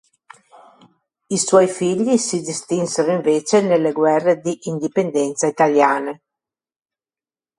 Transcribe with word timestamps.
I 1.29 1.37
suoi 1.37 1.67
figli 1.67 2.17
si 2.17 2.41
distinsero 2.41 3.11
invece 3.11 3.61
nelle 3.61 3.91
guerre 3.91 4.39
di 4.39 4.57
indipendenza 4.63 5.45
italiane. 5.45 6.23